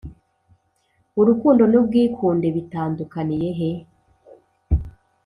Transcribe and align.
urukundo 1.19 1.63
n’ubwikunde 1.71 2.47
bitandukaniye 2.55 3.49
he?. 3.59 3.71